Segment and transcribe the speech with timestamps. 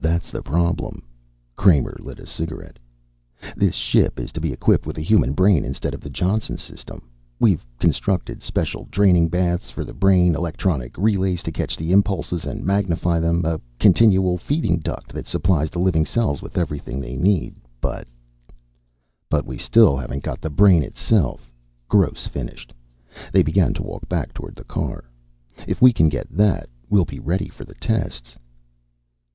[0.00, 1.02] "That's the problem."
[1.54, 2.78] Kramer lit a cigarette.
[3.54, 7.10] "This ship is to be equipped with a human brain instead of the Johnson system.
[7.38, 12.64] We've constructed special draining baths for the brain, electronic relays to catch the impulses and
[12.64, 17.54] magnify them, a continual feeding duct that supplies the living cells with everything they need.
[17.82, 18.08] But"
[19.30, 21.52] "But we still haven't got the brain itself,"
[21.86, 22.72] Gross finished.
[23.30, 25.04] They began to walk back toward the car.
[25.68, 28.38] "If we can get that we'll be ready for the tests."